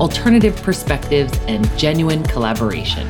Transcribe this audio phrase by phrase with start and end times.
[0.00, 3.06] alternative perspectives, and genuine collaboration.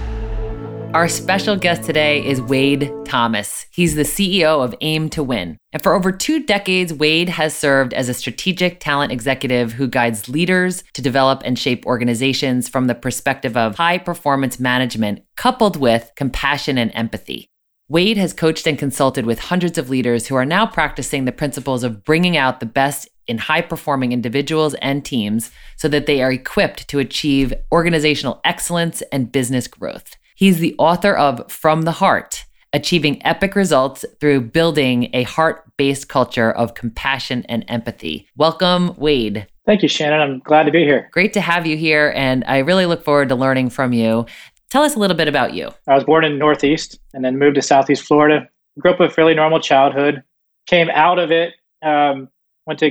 [0.95, 3.65] Our special guest today is Wade Thomas.
[3.71, 5.57] He's the CEO of Aim to Win.
[5.73, 10.29] And for over two decades, Wade has served as a strategic talent executive who guides
[10.29, 16.13] leaders to develop and shape organizations from the perspective of high performance management coupled with
[16.15, 17.49] compassion and empathy.
[17.89, 21.85] Wade has coached and consulted with hundreds of leaders who are now practicing the principles
[21.85, 26.33] of bringing out the best in high performing individuals and teams so that they are
[26.33, 30.17] equipped to achieve organizational excellence and business growth.
[30.35, 36.09] He's the author of From the Heart Achieving Epic Results Through Building a Heart Based
[36.09, 38.29] Culture of Compassion and Empathy.
[38.37, 39.47] Welcome, Wade.
[39.67, 40.21] Thank you, Shannon.
[40.21, 41.09] I'm glad to be here.
[41.13, 44.27] Great to have you here, and I really look forward to learning from you.
[44.71, 45.71] Tell us a little bit about you.
[45.87, 48.49] I was born in Northeast and then moved to Southeast Florida.
[48.79, 50.23] Grew up with a fairly normal childhood.
[50.67, 51.53] Came out of it,
[51.83, 52.29] um,
[52.67, 52.91] went to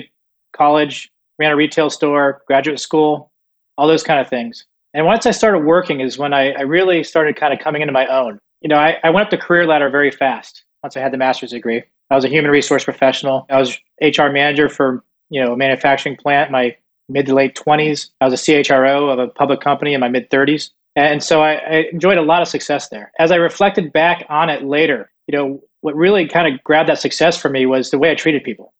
[0.62, 3.32] college, ran a retail store, graduate school,
[3.78, 4.66] all those kind of things.
[4.94, 7.94] And once I started working is when I, I really started kind of coming into
[7.94, 8.40] my own.
[8.62, 11.18] You know, I, I went up the career ladder very fast once I had the
[11.18, 11.82] master's degree.
[12.12, 13.48] I was a human resource professional.
[13.50, 16.76] I was HR manager for, you know, a manufacturing plant in my
[17.10, 18.10] mid to late 20s.
[18.20, 20.70] I was a CHRO of a public company in my mid 30s.
[20.96, 23.12] And so I, I enjoyed a lot of success there.
[23.18, 27.00] As I reflected back on it later, you know, what really kind of grabbed that
[27.00, 28.74] success for me was the way I treated people.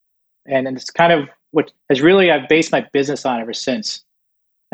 [0.46, 4.04] And it's kind of what has really I've based my business on ever since.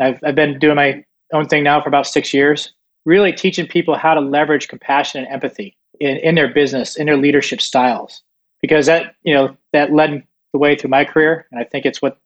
[0.00, 2.72] I've, I've been doing my own thing now for about six years,
[3.04, 7.16] really teaching people how to leverage compassion and empathy in, in their business, in their
[7.16, 8.22] leadership styles.
[8.60, 11.46] Because that, you know, that led the way through my career.
[11.50, 12.18] And I think it's what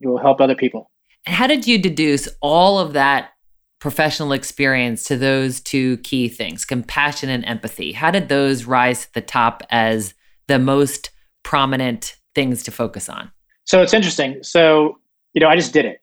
[0.00, 0.90] will help other people.
[1.26, 3.30] And how did you deduce all of that
[3.78, 7.92] professional experience to those two key things, compassion and empathy?
[7.92, 10.14] How did those rise to the top as
[10.48, 11.10] the most
[11.42, 13.32] prominent things to focus on?
[13.66, 14.42] So it's interesting.
[14.42, 14.98] So,
[15.34, 16.00] you know, I just did it.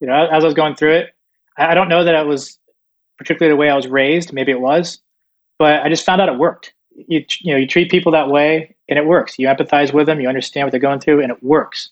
[0.00, 1.14] You know, as I was going through it,
[1.56, 2.58] I don't know that it was
[3.16, 4.32] particularly the way I was raised.
[4.32, 5.00] Maybe it was,
[5.58, 6.74] but I just found out it worked.
[6.96, 9.38] You, you know, you treat people that way and it works.
[9.38, 11.90] You empathize with them, you understand what they're going through, and it works.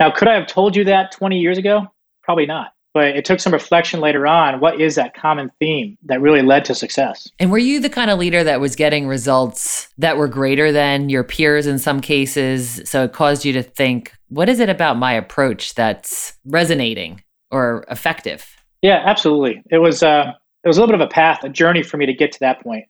[0.00, 1.92] Now, could I have told you that 20 years ago?
[2.22, 2.72] Probably not.
[2.94, 4.60] But it took some reflection later on.
[4.60, 7.28] What is that common theme that really led to success?
[7.38, 11.08] And were you the kind of leader that was getting results that were greater than
[11.08, 12.80] your peers in some cases?
[12.86, 17.84] So it caused you to think, what is it about my approach that's resonating or
[17.90, 18.46] effective?
[18.82, 19.62] Yeah, absolutely.
[19.70, 20.32] It was uh,
[20.64, 22.40] it was a little bit of a path, a journey for me to get to
[22.40, 22.84] that point.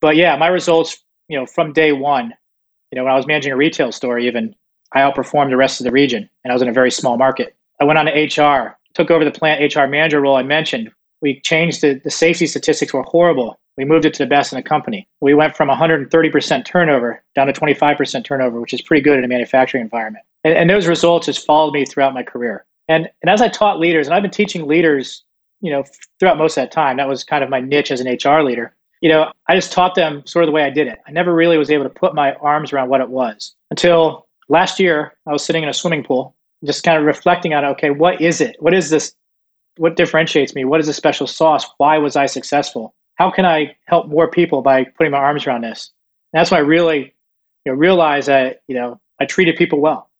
[0.00, 2.34] But yeah, my results, you know, from day one,
[2.90, 4.54] you know, when I was managing a retail store, even
[4.92, 7.56] I outperformed the rest of the region, and I was in a very small market.
[7.80, 10.90] I went on to HR, took over the plant HR manager role I mentioned.
[11.20, 13.60] We changed the, the safety statistics were horrible.
[13.76, 15.06] We moved it to the best in the company.
[15.20, 19.28] We went from 130% turnover down to 25% turnover, which is pretty good in a
[19.28, 20.24] manufacturing environment.
[20.44, 22.64] And, and those results just followed me throughout my career.
[22.88, 25.24] And, and as I taught leaders, and I've been teaching leaders,
[25.60, 25.84] you know,
[26.18, 28.74] throughout most of that time, that was kind of my niche as an HR leader.
[29.02, 31.00] You know, I just taught them sort of the way I did it.
[31.06, 34.80] I never really was able to put my arms around what it was until last
[34.80, 35.12] year.
[35.26, 36.34] I was sitting in a swimming pool,
[36.66, 38.56] just kind of reflecting on, okay, what is it?
[38.60, 39.14] What is this?
[39.76, 40.64] What differentiates me?
[40.64, 41.66] What is the special sauce?
[41.78, 42.94] Why was I successful?
[43.16, 45.92] How can I help more people by putting my arms around this?
[46.32, 47.14] And that's when I really,
[47.64, 50.10] you know, realized that you know I treated people well.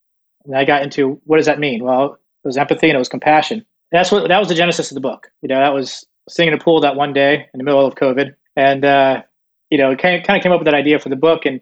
[0.45, 1.83] And I got into what does that mean?
[1.83, 3.57] Well, it was empathy and it was compassion.
[3.91, 5.31] And that's what that was the genesis of the book.
[5.41, 7.95] You know, that was sitting in a pool that one day in the middle of
[7.95, 9.23] COVID, and uh,
[9.69, 11.61] you know, kind of, kind of came up with that idea for the book and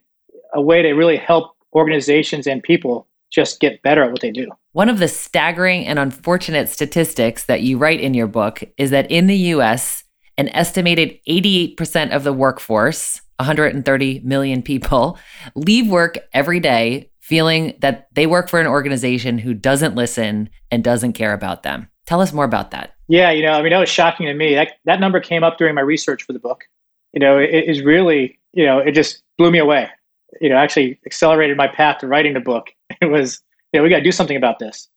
[0.53, 4.49] a way to really help organizations and people just get better at what they do.
[4.71, 9.09] One of the staggering and unfortunate statistics that you write in your book is that
[9.09, 10.03] in the US,
[10.37, 15.17] an estimated 88% of the workforce, 130 million people,
[15.55, 20.83] leave work every day feeling that they work for an organization who doesn't listen and
[20.83, 21.89] doesn't care about them.
[22.05, 22.93] Tell us more about that.
[23.07, 24.55] Yeah, you know, I mean, that was shocking to me.
[24.55, 26.65] That, that number came up during my research for the book.
[27.13, 29.89] You know, it is really, you know, it just blew me away.
[30.41, 32.71] You know, actually accelerated my path to writing the book.
[33.01, 33.41] It was,
[33.73, 34.87] you know, we got to do something about this.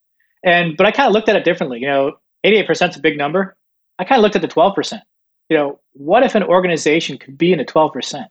[0.44, 1.80] And, but I kind of looked at it differently.
[1.80, 2.12] You know,
[2.46, 3.56] 88% is a big number.
[3.98, 5.00] I kind of looked at the 12%.
[5.48, 8.26] You know, what if an organization could be in the 12%?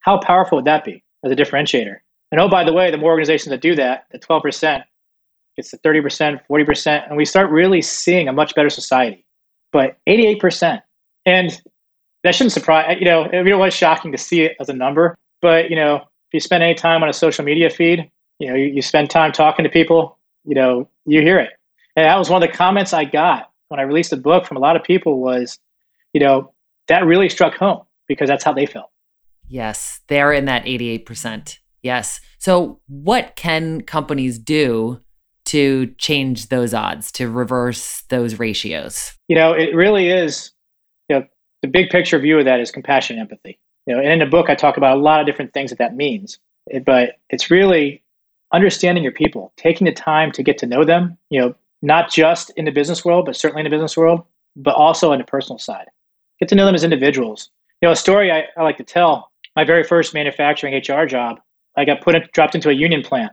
[0.00, 1.98] How powerful would that be as a differentiator?
[2.32, 4.82] And oh, by the way, the more organizations that do that, the 12%
[5.56, 9.24] gets to 30%, 40%, and we start really seeing a much better society.
[9.72, 10.80] But 88%,
[11.26, 11.60] And
[12.24, 15.16] that shouldn't surprise you know, it was shocking to see it as a number.
[15.40, 18.54] But, you know, if you spend any time on a social media feed, you know,
[18.54, 21.50] you, you spend time talking to people, you know, you hear it.
[21.96, 24.56] And that was one of the comments I got when I released the book from
[24.56, 25.58] a lot of people was,
[26.12, 26.52] you know,
[26.88, 28.90] that really struck home because that's how they felt.
[29.46, 31.58] Yes, they're in that 88%.
[31.82, 32.20] Yes.
[32.38, 35.00] So, what can companies do
[35.46, 39.14] to change those odds, to reverse those ratios?
[39.28, 40.52] You know, it really is,
[41.08, 41.26] you know,
[41.62, 43.58] the big picture view of that is compassion and empathy.
[43.88, 45.78] You know, and in the book, I talk about a lot of different things that
[45.78, 46.38] that means,
[46.84, 48.02] but it's really
[48.52, 52.50] understanding your people, taking the time to get to know them, you know, not just
[52.50, 54.24] in the business world, but certainly in the business world,
[54.56, 55.86] but also on the personal side.
[56.38, 57.48] Get to know them as individuals.
[57.80, 61.40] You know, a story I, I like to tell my very first manufacturing HR job,
[61.78, 63.32] I got put in, dropped into a union plant.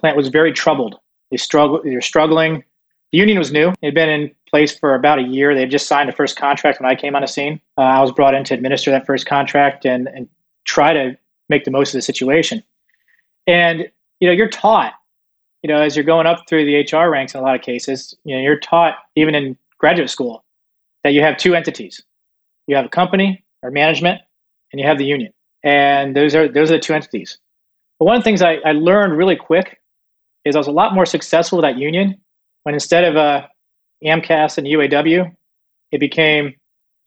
[0.00, 0.96] Plant was very troubled.
[1.30, 2.64] They struggle, they were struggling.
[3.12, 3.68] The union was new.
[3.68, 5.54] It had been in place for about a year.
[5.54, 7.60] They had just signed the first contract when I came on the scene.
[7.76, 10.28] Uh, I was brought in to administer that first contract and, and
[10.64, 11.16] try to
[11.48, 12.62] make the most of the situation.
[13.46, 14.94] And, you know, you're taught,
[15.62, 18.14] you know, as you're going up through the HR ranks in a lot of cases,
[18.24, 20.44] you know, you're taught even in graduate school
[21.04, 22.02] that you have two entities.
[22.66, 24.22] You have a company or management
[24.72, 25.32] and you have the union.
[25.64, 27.38] And those are those are the two entities.
[27.98, 29.80] But one of the things I, I learned really quick
[30.44, 32.21] is I was a lot more successful with that union
[32.64, 33.46] when instead of uh,
[34.04, 35.34] AMCAS and UAW,
[35.90, 36.54] it became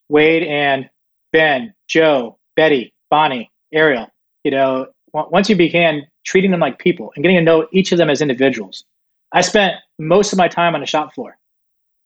[0.10, 0.90] Wade and
[1.32, 4.08] Ben, Joe, Betty, Bonnie, Ariel.
[4.44, 7.98] You know, once you began treating them like people and getting to know each of
[7.98, 8.86] them as individuals,
[9.32, 11.38] I spent most of my time on the shop floor.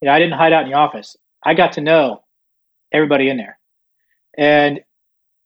[0.01, 1.17] You know, I didn't hide out in the office.
[1.43, 2.23] I got to know
[2.91, 3.57] everybody in there,
[4.37, 4.81] and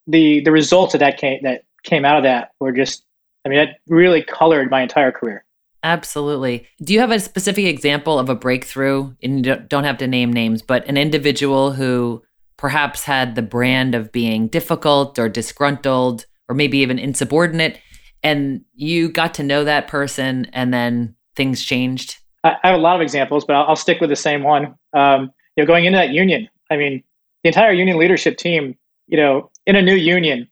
[0.08, 3.04] the the results of that came that came out of that were just,
[3.46, 5.44] I mean, that really colored my entire career.
[5.84, 6.66] Absolutely.
[6.82, 9.14] Do you have a specific example of a breakthrough?
[9.22, 12.24] And you don't have to name names, but an individual who
[12.58, 17.80] perhaps had the brand of being difficult or disgruntled or maybe even insubordinate,
[18.22, 22.18] and you got to know that person and then things changed?
[22.44, 24.76] I have a lot of examples, but I'll, stick with the same one.
[24.94, 27.04] Um, you know, going into that union, I mean,
[27.44, 28.76] the entire union leadership team,
[29.08, 30.48] you know, in a new union,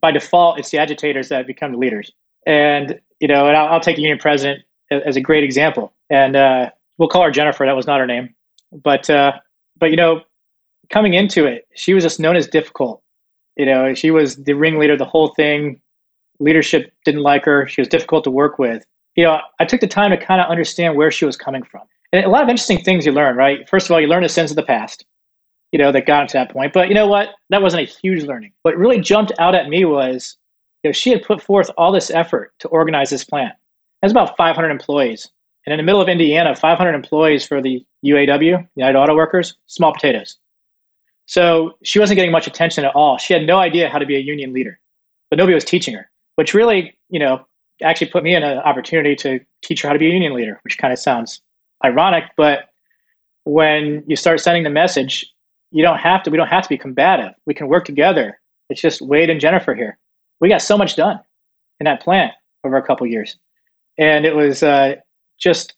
[0.00, 2.12] by default, it's the agitators that become the leaders.
[2.46, 4.62] And you know, and I'll, I'll take the union president
[5.02, 5.92] as a great example.
[6.10, 7.64] And uh, we'll call her Jennifer.
[7.66, 8.34] That was not her name,
[8.72, 9.32] but uh,
[9.78, 10.22] but you know,
[10.90, 13.02] coming into it, she was just known as difficult.
[13.56, 15.80] You know, she was the ringleader, the whole thing.
[16.40, 17.66] Leadership didn't like her.
[17.68, 18.84] She was difficult to work with.
[19.14, 21.82] You know, I took the time to kind of understand where she was coming from.
[22.12, 23.68] And a lot of interesting things you learn, right?
[23.68, 25.04] First of all, you learn the sins of the past,
[25.70, 26.72] you know, that got to that point.
[26.72, 27.30] But you know what?
[27.50, 28.52] That wasn't a huge learning.
[28.62, 30.36] What really jumped out at me was,
[30.82, 33.54] you know, she had put forth all this effort to organize this plant
[34.02, 35.30] has about 500 employees.
[35.66, 39.92] And in the middle of Indiana, 500 employees for the UAW, United Auto Workers, small
[39.92, 40.36] potatoes.
[41.26, 43.16] So she wasn't getting much attention at all.
[43.16, 44.78] She had no idea how to be a union leader,
[45.30, 47.46] but nobody was teaching her, which really, you know,
[47.82, 50.60] actually put me in an opportunity to teach her how to be a union leader,
[50.64, 51.40] which kind of sounds
[51.82, 52.24] ironic.
[52.36, 52.68] But
[53.44, 55.32] when you start sending the message,
[55.70, 57.32] you don't have to, we don't have to be combative.
[57.46, 58.38] We can work together.
[58.68, 59.98] It's just Wade and Jennifer here.
[60.40, 61.20] We got so much done
[61.80, 62.32] in that plant
[62.64, 63.36] over a couple years
[63.98, 64.96] and it was uh,
[65.38, 65.74] just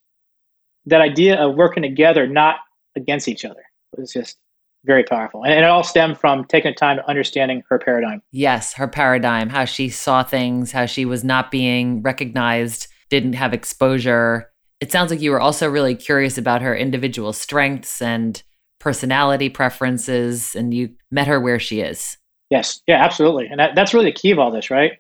[0.86, 2.56] that idea of working together, not
[2.96, 4.38] against each other, it was just
[4.84, 5.44] very powerful.
[5.44, 8.22] And it all stemmed from taking the time to understanding her paradigm.
[8.30, 13.52] Yes, her paradigm, how she saw things, how she was not being recognized, didn't have
[13.52, 14.50] exposure.
[14.80, 18.42] It sounds like you were also really curious about her individual strengths and
[18.78, 22.16] personality preferences, and you met her where she is.
[22.50, 23.48] Yes, yeah, absolutely.
[23.48, 24.92] And that, that's really the key of all this, right?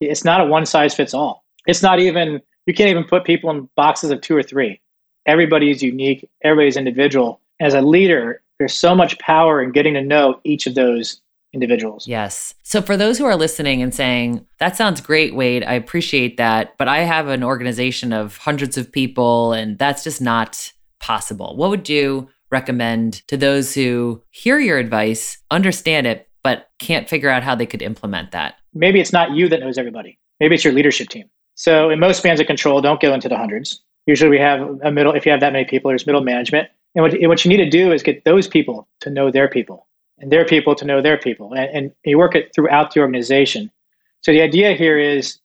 [0.00, 1.44] It's not a one size fits all.
[1.66, 4.80] It's not even you can't even put people in boxes of two or three.
[5.26, 7.40] Everybody is unique, everybody's individual.
[7.60, 11.20] As a leader, there's so much power in getting to know each of those
[11.52, 12.06] individuals.
[12.06, 12.54] Yes.
[12.62, 16.76] So for those who are listening and saying, that sounds great, Wade, I appreciate that,
[16.78, 21.56] but I have an organization of hundreds of people and that's just not possible.
[21.56, 27.30] What would you recommend to those who hear your advice, understand it, but can't figure
[27.30, 28.56] out how they could implement that?
[28.74, 30.18] Maybe it's not you that knows everybody.
[30.40, 31.30] Maybe it's your leadership team.
[31.54, 33.82] So in most spans of control, don't go into the hundreds.
[34.06, 36.68] Usually we have a middle, if you have that many people, there's middle management.
[36.94, 39.86] And what, what you need to do is get those people to know their people
[40.18, 41.52] and their people to know their people.
[41.52, 43.70] And, and you work it throughout the organization.
[44.20, 45.38] So the idea here is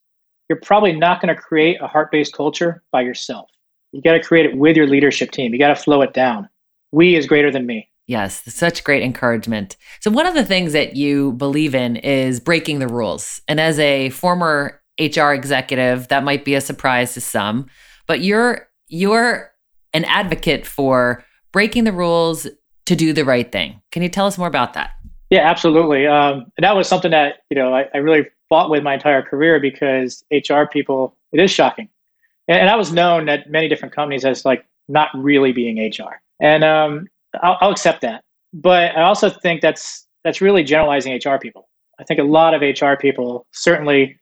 [0.48, 3.48] you're probably not going to create a heart based culture by yourself.
[3.92, 5.52] You got to create it with your leadership team.
[5.52, 6.48] You got to flow it down.
[6.92, 7.88] We is greater than me.
[8.06, 9.76] Yes, such great encouragement.
[10.00, 13.40] So, one of the things that you believe in is breaking the rules.
[13.46, 16.08] And as a former HR executive.
[16.08, 17.66] That might be a surprise to some,
[18.06, 19.52] but you're you're
[19.92, 22.46] an advocate for breaking the rules
[22.86, 23.80] to do the right thing.
[23.92, 24.90] Can you tell us more about that?
[25.30, 26.06] Yeah, absolutely.
[26.06, 29.60] Um, that was something that you know I, I, really fought with my entire career
[29.60, 31.88] because HR people it is shocking,
[32.48, 36.20] and, and, I was known at many different companies as like not really being HR,
[36.40, 37.06] and um,
[37.42, 38.24] I'll, I'll accept that.
[38.52, 41.68] But I also think that's that's really generalizing HR people.
[42.00, 44.18] I think a lot of HR people certainly,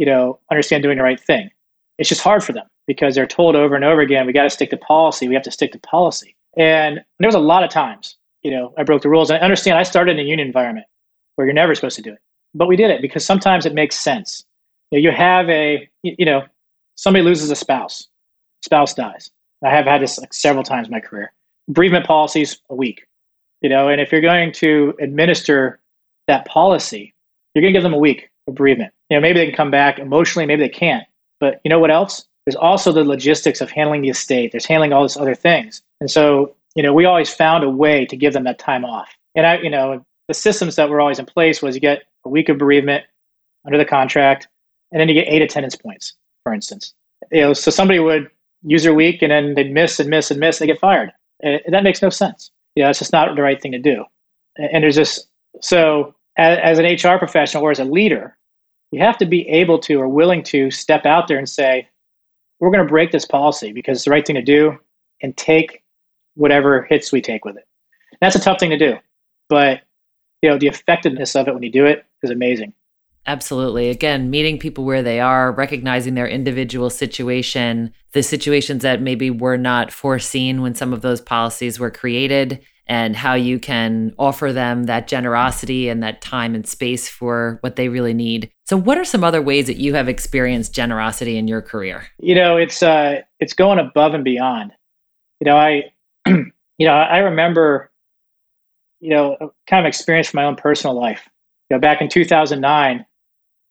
[0.00, 1.50] you know, understand doing the right thing.
[1.98, 4.50] It's just hard for them because they're told over and over again, we got to
[4.50, 5.28] stick to policy.
[5.28, 6.34] We have to stick to policy.
[6.56, 9.30] And there was a lot of times, you know, I broke the rules.
[9.30, 10.86] I understand I started in a union environment
[11.36, 12.18] where you're never supposed to do it,
[12.54, 14.42] but we did it because sometimes it makes sense.
[14.90, 16.44] You, know, you have a, you know,
[16.96, 18.08] somebody loses a spouse,
[18.64, 19.30] spouse dies.
[19.62, 21.34] I have had this like several times in my career.
[21.68, 23.06] Bereavement policies a week,
[23.60, 25.78] you know, and if you're going to administer
[26.26, 27.14] that policy,
[27.54, 28.94] you're going to give them a week of bereavement.
[29.10, 31.04] You know, maybe they can come back emotionally, maybe they can't.
[31.40, 32.26] But you know what else?
[32.46, 34.52] There's also the logistics of handling the estate.
[34.52, 35.82] There's handling all these other things.
[36.00, 39.08] And so, you know, we always found a way to give them that time off.
[39.34, 42.28] And I, you know, the systems that were always in place was you get a
[42.28, 43.04] week of bereavement
[43.66, 44.48] under the contract,
[44.92, 46.14] and then you get eight attendance points,
[46.44, 46.94] for instance.
[47.30, 48.30] You know, so somebody would
[48.62, 51.12] use their week and then they'd miss and miss and miss, they get fired.
[51.42, 52.50] And that makes no sense.
[52.76, 54.04] You know, it's just not the right thing to do.
[54.56, 55.28] And there's just
[55.60, 58.36] so as an HR professional or as a leader,
[58.90, 61.88] you have to be able to or willing to step out there and say,
[62.58, 64.78] we're going to break this policy because it's the right thing to do
[65.22, 65.82] and take
[66.34, 67.66] whatever hits we take with it.
[68.20, 68.96] That's a tough thing to do,
[69.48, 69.80] but
[70.42, 72.72] you know the effectiveness of it when you do it is amazing.
[73.26, 73.90] Absolutely.
[73.90, 79.58] Again, meeting people where they are, recognizing their individual situation, the situations that maybe were
[79.58, 84.84] not foreseen when some of those policies were created, and how you can offer them
[84.84, 88.50] that generosity and that time and space for what they really need.
[88.66, 92.04] So what are some other ways that you have experienced generosity in your career?
[92.18, 94.72] You know, it's uh it's going above and beyond.
[95.38, 95.92] You know, I
[96.26, 97.90] you know, I remember
[98.98, 101.28] you know, kind of experience from my own personal life.
[101.70, 103.06] You know, back in 2009,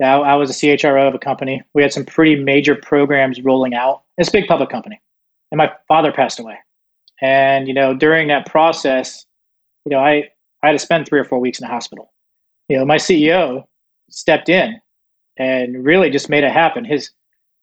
[0.01, 1.61] I was a CHRO of a company.
[1.73, 4.03] We had some pretty major programs rolling out.
[4.17, 5.01] It's a big public company.
[5.51, 6.57] And my father passed away.
[7.21, 9.25] And, you know, during that process,
[9.85, 10.29] you know, I,
[10.63, 12.11] I had to spend three or four weeks in the hospital.
[12.67, 13.65] You know, my CEO
[14.09, 14.79] stepped in
[15.37, 16.85] and really just made it happen.
[16.85, 17.11] His,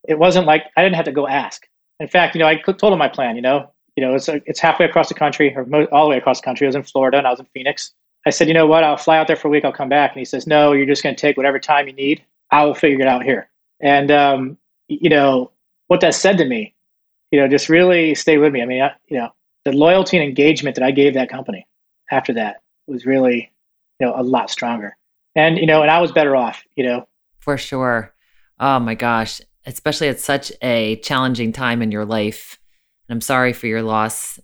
[0.08, 1.66] it wasn't like I didn't have to go ask.
[2.00, 3.36] In fact, you know, I told him my plan.
[3.36, 6.40] You know, you know, it's it's halfway across the country or all the way across
[6.40, 6.66] the country.
[6.66, 7.92] I was in Florida and I was in Phoenix.
[8.26, 8.84] I said, you know what?
[8.84, 9.64] I'll fly out there for a week.
[9.64, 10.12] I'll come back.
[10.12, 12.24] And he says, no, you're just going to take whatever time you need.
[12.50, 13.48] I will figure it out here.
[13.80, 14.58] And um,
[14.88, 15.52] you know
[15.86, 16.74] what that said to me,
[17.30, 18.62] you know, just really stay with me.
[18.62, 19.30] I mean, I, you know,
[19.66, 21.66] the loyalty and engagement that I gave that company
[22.12, 23.52] after that was really,
[23.98, 24.96] you know, a lot stronger.
[25.34, 27.08] And, you know, and I was better off, you know.
[27.40, 28.14] For sure.
[28.60, 29.40] Oh my gosh.
[29.66, 32.60] Especially at such a challenging time in your life.
[33.08, 34.38] And I'm sorry for your loss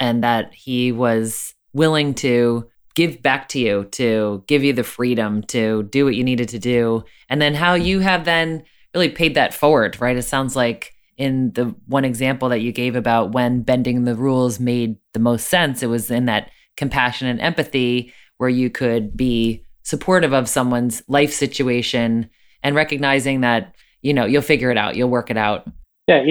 [0.00, 5.42] and that he was willing to give back to you, to give you the freedom
[5.42, 7.04] to do what you needed to do.
[7.28, 8.64] And then how you have then
[8.94, 10.16] really paid that forward, right?
[10.16, 14.58] It sounds like in the one example that you gave about when bending the rules
[14.60, 19.64] made the most sense, it was in that compassion and empathy where you could be
[19.82, 22.30] supportive of someone's life situation
[22.62, 25.66] and recognizing that, you know, you'll figure it out, you'll work it out.
[26.06, 26.24] Yeah,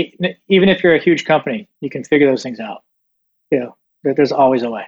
[0.48, 2.84] even if you're a huge company, you can figure those things out.
[3.52, 4.86] You know, there's always a way.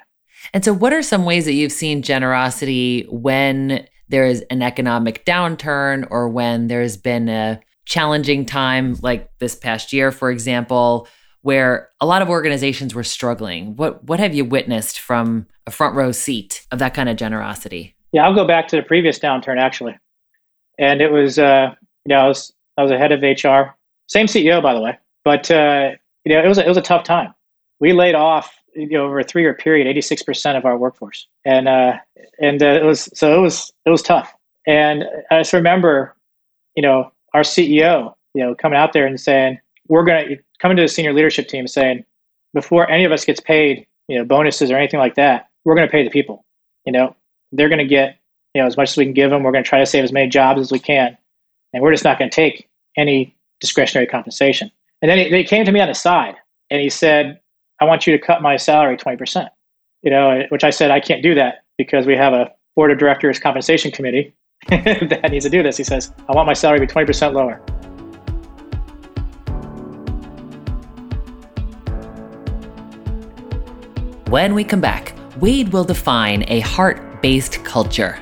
[0.54, 5.26] And so, what are some ways that you've seen generosity when there is an economic
[5.26, 11.08] downturn or when there's been a challenging time like this past year, for example,
[11.42, 13.76] where a lot of organizations were struggling.
[13.76, 17.96] What what have you witnessed from a front row seat of that kind of generosity?
[18.14, 19.98] Yeah, I'll go back to the previous downturn actually,
[20.78, 21.74] and it was uh,
[22.06, 23.76] you know I was I was a head of HR,
[24.08, 25.92] same CEO by the way, but uh,
[26.24, 27.34] you know it was a, it was a tough time.
[27.80, 31.28] We laid off you know over a three year period 86 percent of our workforce,
[31.44, 31.98] and uh,
[32.40, 34.34] and uh, it was so it was it was tough.
[34.68, 36.16] And I just remember,
[36.76, 40.72] you know, our CEO, you know, coming out there and saying, we're going to come
[40.72, 42.06] into the senior leadership team saying,
[42.54, 45.88] before any of us gets paid, you know, bonuses or anything like that, we're going
[45.88, 46.46] to pay the people.
[46.86, 47.16] You know,
[47.52, 48.18] they're going to get,
[48.54, 49.44] you know, as much as we can give them.
[49.44, 51.18] We're going to try to save as many jobs as we can.
[51.74, 52.68] And we're just not going to take
[52.98, 54.72] any discretionary compensation.
[55.02, 56.36] And then he, he came to me on the side
[56.70, 57.40] and he said,
[57.80, 59.48] I want you to cut my salary 20%.
[60.02, 62.98] You know, which I said, I can't do that because we have a board of
[62.98, 64.34] directors compensation committee
[64.70, 65.78] that needs to do this.
[65.78, 67.62] He says, I want my salary to be 20% lower.
[74.30, 78.20] When we come back, Wade will define a heart based culture.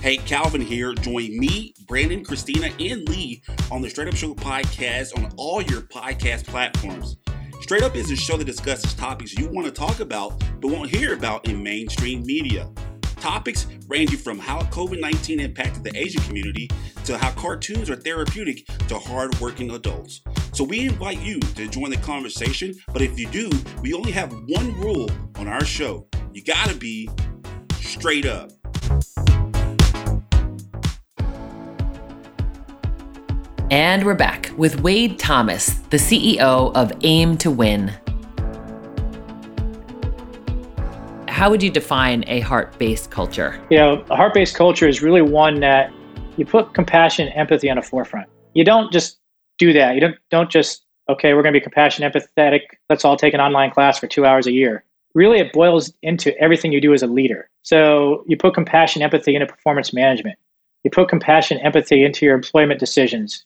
[0.00, 0.94] Hey, Calvin here.
[0.94, 5.82] Join me, Brandon, Christina, and Lee on the Straight Up Show podcast on all your
[5.82, 7.18] podcast platforms.
[7.68, 10.88] Straight Up is a show that discusses topics you want to talk about but won't
[10.88, 12.66] hear about in mainstream media.
[13.16, 16.70] Topics ranging from how COVID 19 impacted the Asian community
[17.04, 20.22] to how cartoons are therapeutic to hardworking adults.
[20.54, 23.50] So we invite you to join the conversation, but if you do,
[23.82, 27.10] we only have one rule on our show you gotta be
[27.82, 28.57] straight up.
[33.70, 37.88] And we're back with Wade Thomas, the CEO of Aim to Win.
[41.28, 43.62] How would you define a heart based culture?
[43.68, 45.92] You know, a heart based culture is really one that
[46.38, 48.30] you put compassion and empathy on the forefront.
[48.54, 49.18] You don't just
[49.58, 49.94] do that.
[49.94, 52.62] You don't, don't just, okay, we're going to be compassionate, empathetic.
[52.88, 54.82] Let's all take an online class for two hours a year.
[55.14, 57.50] Really, it boils into everything you do as a leader.
[57.64, 60.38] So you put compassion, empathy into performance management.
[60.84, 63.44] You put compassion, empathy into your employment decisions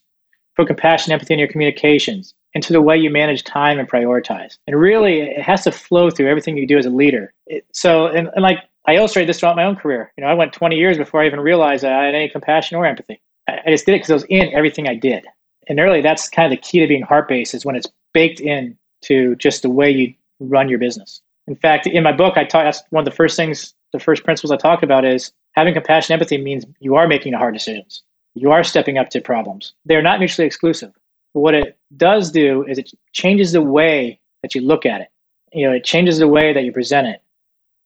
[0.55, 4.57] put compassion, empathy in your communications, into the way you manage time and prioritize.
[4.67, 7.33] And really, it has to flow through everything you do as a leader.
[7.47, 10.11] It, so, and, and like I illustrated this throughout my own career.
[10.17, 12.77] You know, I went 20 years before I even realized that I had any compassion
[12.77, 13.21] or empathy.
[13.47, 15.25] I, I just did it because it was in everything I did.
[15.67, 18.39] And really, that's kind of the key to being heart based is when it's baked
[18.39, 21.21] in to just the way you run your business.
[21.47, 24.23] In fact, in my book, I talk, that's one of the first things, the first
[24.23, 28.03] principles I talk about is having compassion, empathy means you are making the hard decisions
[28.35, 29.73] you are stepping up to problems.
[29.85, 30.91] They're not mutually exclusive.
[31.33, 35.09] But what it does do is it changes the way that you look at it.
[35.51, 37.21] You know, it changes the way that you present it.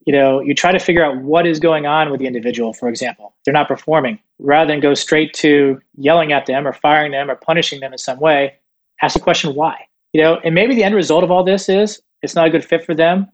[0.06, 2.88] You know, you try to figure out what is going on with the individual, for
[2.88, 3.36] example.
[3.44, 4.20] They're not performing.
[4.40, 7.98] Rather than go straight to yelling at them or firing them or punishing them in
[7.98, 8.56] some way,
[9.02, 9.86] ask the question why.
[10.14, 12.64] You know, and maybe the end result of all this is it's not a good
[12.64, 13.30] fit for them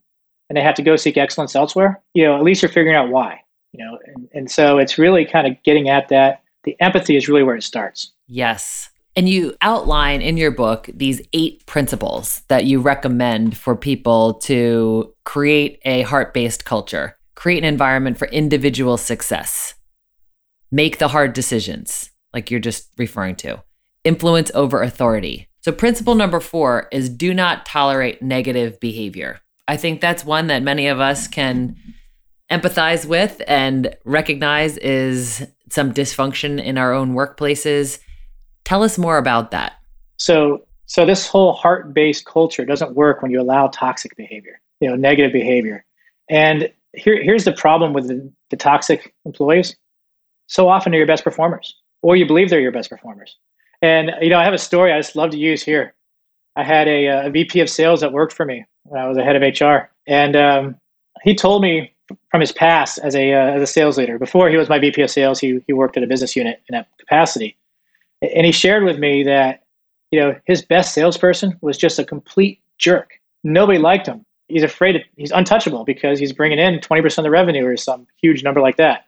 [0.50, 2.01] and they have to go seek excellence elsewhere.
[2.13, 3.41] You know, at least you're figuring out why.
[3.72, 7.27] You know, and, and so it's really kind of getting at that the empathy is
[7.27, 8.12] really where it starts.
[8.27, 8.89] Yes.
[9.15, 15.13] And you outline in your book these eight principles that you recommend for people to
[15.24, 19.75] create a heart based culture, create an environment for individual success,
[20.72, 23.64] make the hard decisions, like you're just referring to,
[24.03, 25.48] influence over authority.
[25.61, 29.40] So, principle number four is do not tolerate negative behavior.
[29.68, 31.77] I think that's one that many of us can
[32.51, 38.00] empathize with and recognize is some dysfunction in our own workplaces.
[38.64, 39.74] Tell us more about that.
[40.18, 44.96] So, so this whole heart-based culture doesn't work when you allow toxic behavior, you know,
[44.96, 45.86] negative behavior.
[46.30, 49.76] And here, here's the problem with the, the toxic employees.
[50.48, 53.38] So often they're your best performers, or you believe they're your best performers.
[53.82, 55.96] And you know, I have a story I just love to use here.
[56.56, 59.24] I had a, a VP of sales that worked for me when I was a
[59.24, 60.76] head of HR, and um,
[61.24, 61.93] he told me
[62.29, 64.20] from his past as a uh, as a sales leader.
[64.20, 66.74] Before he was my VP of sales, he he worked at a business unit in
[66.74, 67.57] that capacity,
[68.22, 69.63] and he shared with me that
[70.11, 73.20] you know his best salesperson was just a complete jerk.
[73.44, 74.25] Nobody liked him.
[74.48, 77.77] He's afraid of, he's untouchable because he's bringing in twenty percent of the revenue or
[77.77, 79.07] some huge number like that.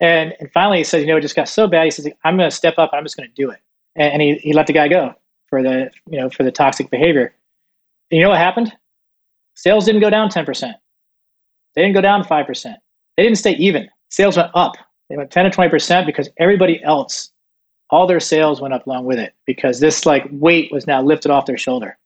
[0.00, 1.84] And and finally he says, you know, it just got so bad.
[1.84, 2.90] He says, I'm going to step up.
[2.92, 3.60] I'm just going to do it.
[3.94, 5.14] And, and he he let the guy go
[5.48, 7.32] for the you know for the toxic behavior.
[8.10, 8.72] And you know what happened?
[9.54, 10.76] Sales didn't go down ten percent
[11.74, 12.74] they didn't go down 5%.
[13.16, 13.88] They didn't stay even.
[14.10, 14.74] Sales went up.
[15.08, 17.32] They went 10 to 20% because everybody else,
[17.90, 21.30] all their sales went up along with it because this like weight was now lifted
[21.30, 21.98] off their shoulder.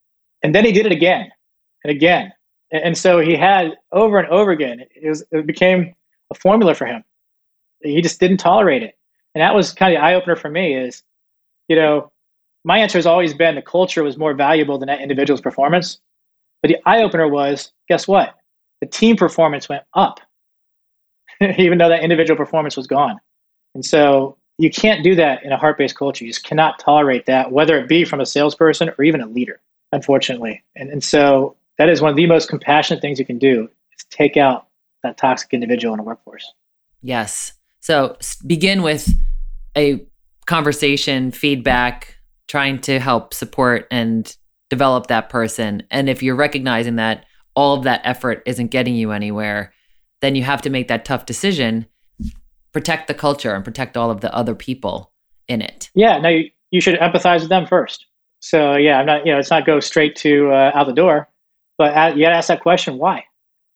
[0.42, 1.30] And then he did it again
[1.84, 2.32] and again.
[2.70, 5.94] And so he had over and over again, it, was, it became
[6.30, 7.02] a formula for him.
[7.82, 8.98] He just didn't tolerate it.
[9.34, 11.02] And that was kind of the eye opener for me is,
[11.68, 12.10] you know,
[12.64, 16.00] my answer has always been the culture was more valuable than that individual's performance.
[16.60, 18.34] But the eye opener was, guess what?
[18.80, 20.20] The team performance went up,
[21.58, 23.18] even though that individual performance was gone.
[23.74, 26.24] And so you can't do that in a heart based culture.
[26.24, 29.60] You just cannot tolerate that, whether it be from a salesperson or even a leader,
[29.92, 30.62] unfortunately.
[30.74, 34.04] And, and so that is one of the most compassionate things you can do is
[34.10, 34.66] take out
[35.02, 36.52] that toxic individual in a workforce.
[37.00, 37.52] Yes.
[37.80, 39.14] So begin with
[39.76, 40.04] a
[40.46, 42.16] conversation, feedback,
[42.48, 44.36] trying to help support and
[44.70, 45.84] develop that person.
[45.90, 47.24] And if you're recognizing that
[47.58, 49.72] all of that effort isn't getting you anywhere,
[50.20, 51.86] then you have to make that tough decision,
[52.72, 55.12] protect the culture and protect all of the other people
[55.48, 55.90] in it.
[55.92, 58.06] Yeah, no, you, you should empathize with them first.
[58.38, 61.28] So yeah, I'm not, you know, it's not go straight to uh, out the door,
[61.78, 63.24] but at, you got to ask that question, why?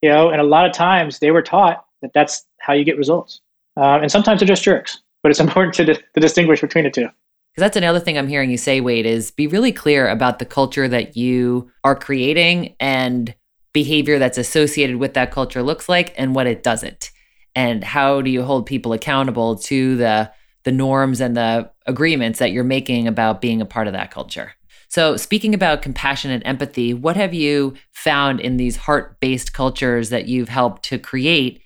[0.00, 2.96] You know, and a lot of times they were taught that that's how you get
[2.96, 3.40] results,
[3.76, 5.00] uh, and sometimes they're just jerks.
[5.24, 7.08] But it's important to, to distinguish between the two.
[7.52, 10.46] Because that's another thing I'm hearing you say, Wade, is be really clear about the
[10.46, 13.34] culture that you are creating and
[13.72, 17.10] behavior that's associated with that culture looks like and what it doesn't
[17.54, 20.30] and how do you hold people accountable to the
[20.64, 24.52] the norms and the agreements that you're making about being a part of that culture
[24.88, 30.10] So, speaking about compassion and empathy, what have you found in these heart based cultures
[30.10, 31.62] that you've helped to create?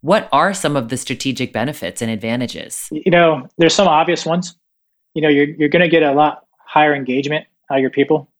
[0.00, 2.86] What are some of the strategic benefits and advantages?
[2.92, 4.54] You know, there's some obvious ones.
[5.14, 8.30] You know, you're, you're going to get a lot higher engagement out of your people.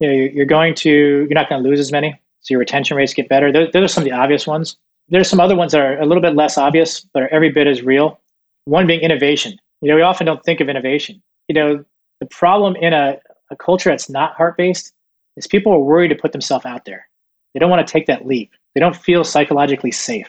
[0.00, 2.18] You know, you're, you're going to, you're not going to lose as many.
[2.44, 3.50] So your retention rates get better.
[3.50, 4.76] Those, those are some of the obvious ones.
[5.08, 7.66] There's some other ones that are a little bit less obvious, but are every bit
[7.66, 8.20] as real.
[8.66, 9.58] One being innovation.
[9.80, 11.22] You know, we often don't think of innovation.
[11.48, 11.84] You know,
[12.20, 13.18] the problem in a,
[13.50, 14.92] a culture that's not heart based
[15.36, 17.08] is people are worried to put themselves out there.
[17.52, 18.52] They don't want to take that leap.
[18.74, 20.26] They don't feel psychologically safe.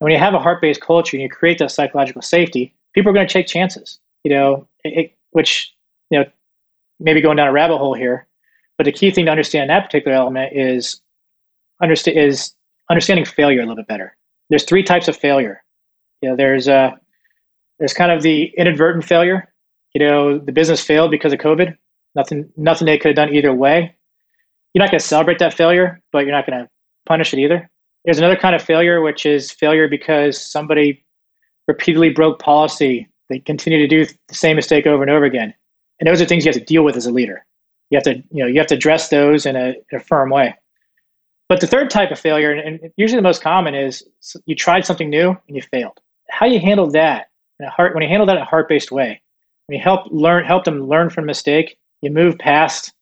[0.00, 3.10] And when you have a heart based culture and you create that psychological safety, people
[3.10, 4.00] are going to take chances.
[4.24, 5.74] You know, it, which
[6.10, 6.24] you know,
[6.98, 8.26] maybe going down a rabbit hole here,
[8.76, 11.00] but the key thing to understand that particular element is
[11.82, 12.54] understand is
[12.90, 14.16] understanding failure a little bit better.
[14.50, 15.62] There's three types of failure.
[16.22, 16.90] You know, there's uh,
[17.78, 19.52] there's kind of the inadvertent failure.
[19.94, 21.76] You know, the business failed because of COVID.
[22.14, 23.94] Nothing, nothing they could have done either way.
[24.74, 26.68] You're not going to celebrate that failure, but you're not going to
[27.06, 27.70] punish it either.
[28.04, 31.04] There's another kind of failure, which is failure because somebody
[31.66, 33.08] repeatedly broke policy.
[33.28, 35.54] They continue to do the same mistake over and over again.
[36.00, 37.44] And those are things you have to deal with as a leader.
[37.90, 40.30] You have to, you know, you have to address those in a, in a firm
[40.30, 40.54] way.
[41.48, 44.06] But the third type of failure, and usually the most common, is
[44.44, 45.98] you tried something new and you failed.
[46.28, 49.20] How you handle that in a heart when you handle that in a heart-based way,
[49.66, 52.92] when you help learn, help them learn from mistake, you move past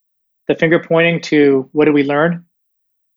[0.49, 2.45] the finger pointing to what do we learn.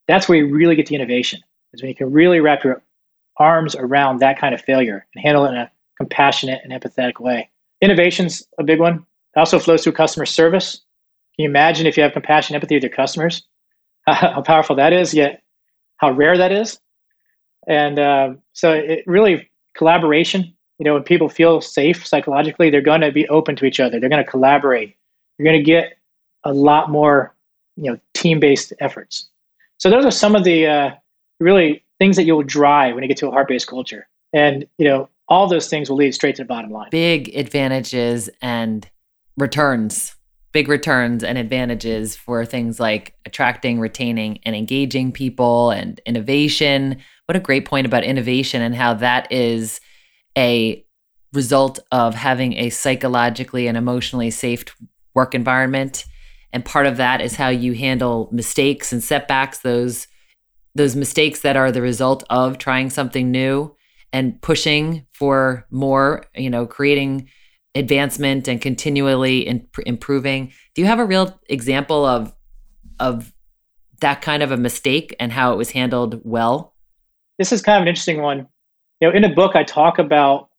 [0.08, 1.42] That's where you really get the innovation.
[1.74, 2.82] Is when you can really wrap your
[3.38, 7.50] arms around that kind of failure and handle it in a compassionate and empathetic way.
[7.82, 9.06] Innovation's a big one.
[9.36, 10.82] It also flows through customer service.
[11.36, 13.44] Can you imagine if you have compassion, and empathy with your customers?
[14.14, 15.44] how powerful that is, yet
[15.98, 16.80] how rare that is.
[17.68, 20.54] And uh, so it really collaboration.
[20.80, 24.00] You know, when people feel safe psychologically, they're going to be open to each other.
[24.00, 24.96] They're going to collaborate.
[25.38, 25.98] You're going to get
[26.46, 27.36] a lot more,
[27.76, 29.30] you know, team-based efforts.
[29.78, 30.92] So those are some of the uh,
[31.40, 34.08] really things that you'll drive when you get to a heart-based culture.
[34.34, 36.90] And you know, all those things will lead straight to the bottom line.
[36.92, 38.90] Big advantages and
[39.38, 40.16] returns
[40.52, 46.98] big returns and advantages for things like attracting, retaining, and engaging people and innovation.
[47.26, 49.80] What a great point about innovation and how that is
[50.38, 50.84] a
[51.34, 54.66] result of having a psychologically and emotionally safe
[55.14, 56.06] work environment.
[56.52, 60.08] And part of that is how you handle mistakes and setbacks, those
[60.76, 63.76] those mistakes that are the result of trying something new
[64.14, 67.30] and pushing for more, you know, creating
[67.76, 70.52] advancement and continually imp- improving.
[70.74, 72.34] Do you have a real example of
[73.00, 73.34] of
[74.02, 76.74] that kind of a mistake and how it was handled well?
[77.38, 78.48] This is kind of an interesting one.
[79.00, 80.50] You know, in a book, I talk about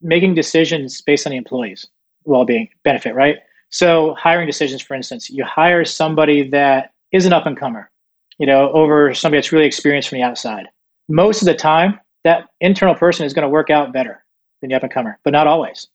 [0.00, 1.88] making decisions based on the employees'
[2.24, 3.38] well-being benefit, right?
[3.70, 7.90] So, hiring decisions, for instance, you hire somebody that is an up and comer,
[8.38, 10.66] you know, over somebody that's really experienced from the outside.
[11.08, 14.24] Most of the time, that internal person is going to work out better
[14.60, 15.88] than the up and comer, but not always.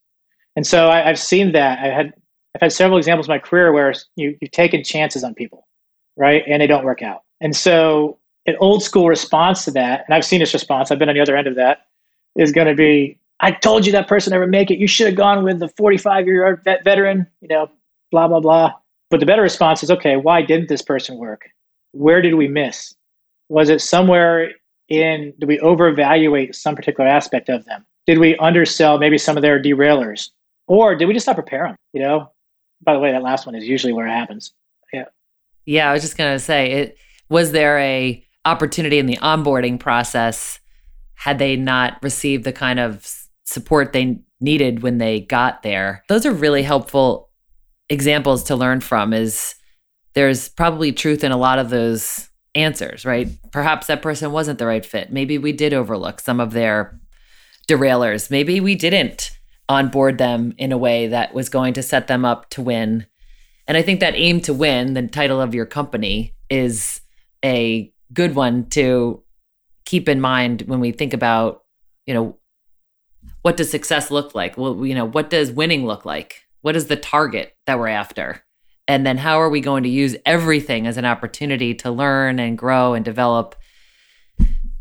[0.56, 1.80] And so I, have seen that.
[1.80, 2.14] I had
[2.56, 5.68] I've had several examples in my career where you, you've taken chances on people,
[6.16, 7.24] right, and they don't work out.
[7.42, 10.92] And so an old school response to that, and I've seen this response.
[10.92, 11.88] I've been on the other end of that.
[12.36, 14.80] Is going to be, I told you that person never make it.
[14.80, 17.28] You should have gone with the 45 year old vet veteran.
[17.42, 17.72] You know,
[18.12, 18.74] blah blah blah.
[19.10, 21.48] But the better response is, okay, why didn't this person work?
[21.92, 22.96] Where did we miss?
[23.50, 24.52] Was it somewhere
[24.90, 25.34] in?
[25.40, 27.86] Did we overevaluate some particular aspect of them?
[28.08, 30.30] Did we undersell maybe some of their derailers?
[30.68, 31.76] Or did we just not prepare them?
[31.94, 32.32] You know,
[32.82, 34.54] by the way, that last one is usually where it happens.
[34.92, 35.06] Yeah.
[35.66, 36.98] Yeah, I was just gonna say, it
[37.30, 40.60] was there a opportunity in the onboarding process
[41.16, 43.10] had they not received the kind of
[43.46, 46.04] support they needed when they got there.
[46.10, 47.30] Those are really helpful
[47.90, 49.14] examples to learn from.
[49.14, 49.56] Is
[50.14, 53.30] there's probably truth in a lot of those answers, right?
[53.52, 55.12] Perhaps that person wasn't the right fit.
[55.12, 57.00] Maybe we did overlook some of their
[57.68, 58.30] derailers.
[58.30, 59.32] Maybe we didn't
[59.70, 63.06] onboard them in a way that was going to set them up to win.
[63.68, 67.02] And I think that aim to win, the title of your company, is
[67.44, 69.24] a good one to
[69.86, 71.64] keep in mind when we think about,
[72.06, 72.38] you know,
[73.42, 74.58] what does success look like?
[74.58, 76.44] Well, you know, what does winning look like?
[76.62, 78.44] What is the target that we're after?
[78.88, 82.58] And then how are we going to use everything as an opportunity to learn and
[82.58, 83.56] grow and develop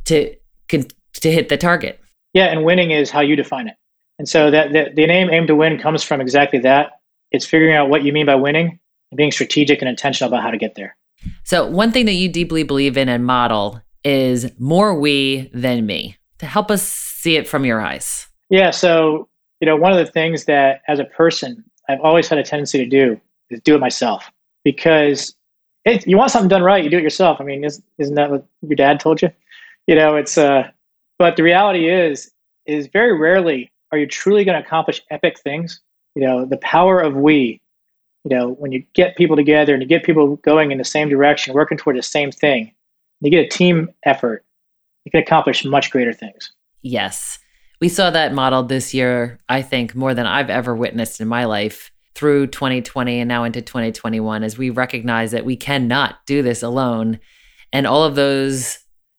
[0.07, 0.35] to
[0.69, 2.01] to hit the target?
[2.33, 3.75] Yeah, and winning is how you define it.
[4.19, 7.01] And so that the, the name aim to win comes from exactly that.
[7.31, 8.79] It's figuring out what you mean by winning
[9.11, 10.97] and being strategic and intentional about how to get there.
[11.45, 16.17] So one thing that you deeply believe in and model is more we than me.
[16.39, 18.27] To help us see it from your eyes.
[18.51, 18.71] Yeah.
[18.71, 19.29] So,
[19.61, 22.79] you know, one of the things that as a person I've always had a tendency
[22.79, 23.21] to do
[23.51, 24.31] is do it myself.
[24.65, 25.35] because
[25.85, 27.41] it, you want something done right, you do it yourself.
[27.41, 29.31] I mean, isn't, isn't that what your dad told you?
[29.87, 30.69] You know, it's uh,
[31.19, 32.31] but the reality is,
[32.67, 35.81] is very rarely are you truly going to accomplish epic things.
[36.15, 37.61] You know, the power of we.
[38.25, 41.09] You know, when you get people together and you get people going in the same
[41.09, 42.73] direction, working toward the same thing,
[43.21, 44.45] you get a team effort,
[45.05, 46.53] you can accomplish much greater things.
[46.83, 47.39] Yes.
[47.81, 51.47] We saw that modeled this year, I think, more than I've ever witnessed in my
[51.47, 56.63] life through 2020 and now into 2021 as we recognize that we cannot do this
[56.63, 57.19] alone.
[57.73, 58.79] And all of those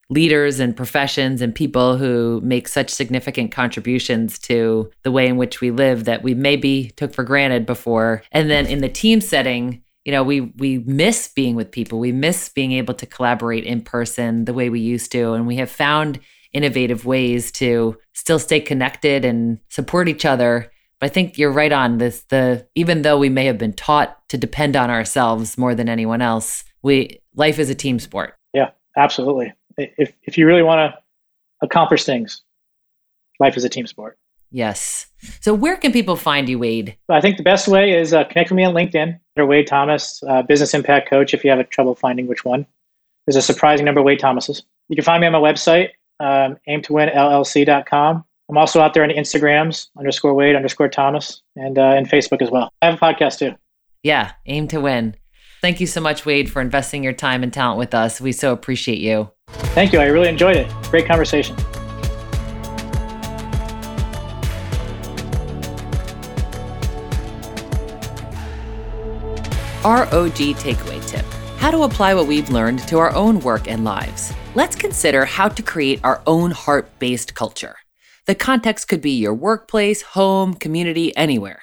[0.09, 5.61] leaders and professions and people who make such significant contributions to the way in which
[5.61, 8.23] we live that we maybe took for granted before.
[8.31, 11.99] And then in the team setting, you know, we we miss being with people.
[11.99, 15.33] We miss being able to collaborate in person the way we used to.
[15.33, 16.19] And we have found
[16.51, 20.69] innovative ways to still stay connected and support each other.
[20.99, 24.17] But I think you're right on this the even though we may have been taught
[24.29, 28.35] to depend on ourselves more than anyone else, we life is a team sport.
[28.53, 30.99] Yeah, absolutely if if you really want to
[31.61, 32.41] accomplish things,
[33.39, 34.17] life is a team sport.
[34.51, 35.07] Yes.
[35.41, 36.95] So where can people find you, Wade?
[37.09, 40.21] I think the best way is uh, connect with me on LinkedIn or Wade Thomas,
[40.27, 41.33] uh, Business Impact Coach.
[41.33, 42.67] If you have a trouble finding which one,
[43.25, 44.63] there's a surprising number of Wade Thomases.
[44.89, 48.25] You can find me on my website, um, aim2winllc.com.
[48.49, 52.51] I'm also out there on Instagrams underscore Wade underscore Thomas and uh, and Facebook as
[52.51, 52.71] well.
[52.81, 53.55] I have a podcast too.
[54.03, 55.15] Yeah, aim to win.
[55.63, 58.19] Thank you so much, Wade, for investing your time and talent with us.
[58.19, 59.31] We so appreciate you.
[59.47, 59.99] Thank you.
[59.99, 60.69] I really enjoyed it.
[60.91, 61.55] Great conversation.
[69.85, 71.25] ROG takeaway tip
[71.59, 74.33] how to apply what we've learned to our own work and lives.
[74.55, 77.77] Let's consider how to create our own heart based culture.
[78.25, 81.61] The context could be your workplace, home, community, anywhere.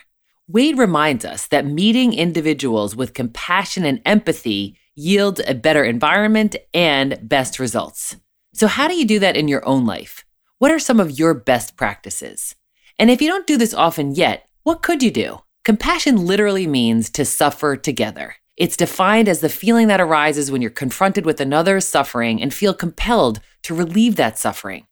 [0.53, 7.21] Wade reminds us that meeting individuals with compassion and empathy yields a better environment and
[7.23, 8.17] best results.
[8.53, 10.25] So, how do you do that in your own life?
[10.59, 12.57] What are some of your best practices?
[12.99, 15.39] And if you don't do this often yet, what could you do?
[15.65, 18.35] Compassion literally means to suffer together.
[18.57, 22.75] It's defined as the feeling that arises when you're confronted with another's suffering and feel
[22.75, 24.89] compelled to relieve that suffering.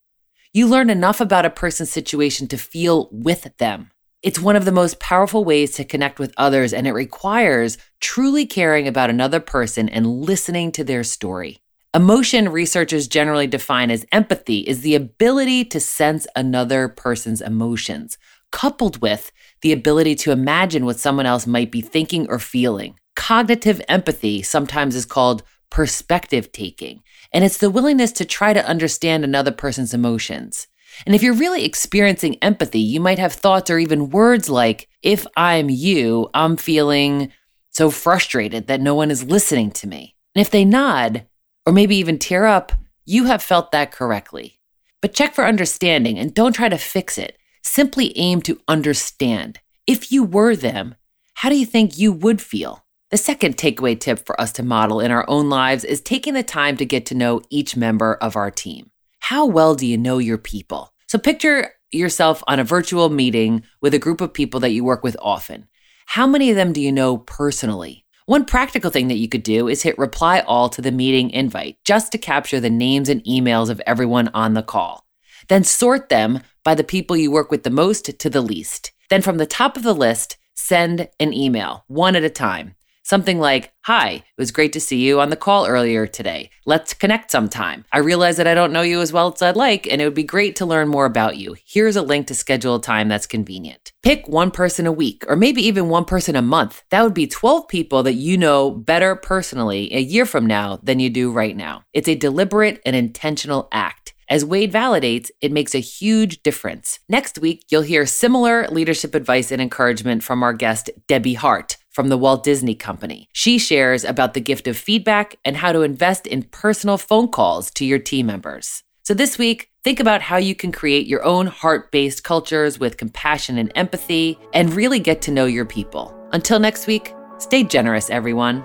[0.52, 3.90] You learn enough about a person's situation to feel with them.
[4.20, 8.46] It's one of the most powerful ways to connect with others, and it requires truly
[8.46, 11.59] caring about another person and listening to their story.
[11.94, 18.18] Emotion researchers generally define as empathy is the ability to sense another person's emotions,
[18.50, 19.31] coupled with
[19.62, 22.98] the ability to imagine what someone else might be thinking or feeling.
[23.14, 29.22] Cognitive empathy sometimes is called perspective taking, and it's the willingness to try to understand
[29.22, 30.66] another person's emotions.
[31.06, 35.26] And if you're really experiencing empathy, you might have thoughts or even words like, if
[35.37, 37.32] I'm you, I'm feeling
[37.70, 40.16] so frustrated that no one is listening to me.
[40.34, 41.26] And if they nod,
[41.64, 42.72] or maybe even tear up,
[43.04, 44.58] you have felt that correctly.
[45.00, 47.38] But check for understanding and don't try to fix it.
[47.62, 49.61] Simply aim to understand.
[49.87, 50.96] If you were them,
[51.34, 52.84] how do you think you would feel?
[53.11, 56.42] The second takeaway tip for us to model in our own lives is taking the
[56.42, 58.90] time to get to know each member of our team.
[59.20, 60.92] How well do you know your people?
[61.07, 65.02] So picture yourself on a virtual meeting with a group of people that you work
[65.02, 65.68] with often.
[66.07, 68.04] How many of them do you know personally?
[68.26, 71.78] One practical thing that you could do is hit reply all to the meeting invite
[71.85, 75.07] just to capture the names and emails of everyone on the call.
[75.48, 78.92] Then sort them by the people you work with the most to the least.
[79.09, 82.74] Then from the top of the list, send an email, one at a time.
[83.02, 86.50] Something like, Hi, it was great to see you on the call earlier today.
[86.66, 87.87] Let's connect sometime.
[87.90, 90.12] I realize that I don't know you as well as I'd like, and it would
[90.12, 91.56] be great to learn more about you.
[91.64, 93.92] Here's a link to schedule a time that's convenient.
[94.02, 96.82] Pick one person a week, or maybe even one person a month.
[96.90, 101.00] That would be 12 people that you know better personally a year from now than
[101.00, 101.84] you do right now.
[101.94, 104.07] It's a deliberate and intentional act.
[104.30, 107.00] As Wade validates, it makes a huge difference.
[107.08, 112.08] Next week, you'll hear similar leadership advice and encouragement from our guest, Debbie Hart from
[112.08, 113.28] the Walt Disney Company.
[113.32, 117.70] She shares about the gift of feedback and how to invest in personal phone calls
[117.72, 118.84] to your team members.
[119.02, 122.98] So this week, think about how you can create your own heart based cultures with
[122.98, 126.14] compassion and empathy and really get to know your people.
[126.32, 128.64] Until next week, stay generous, everyone.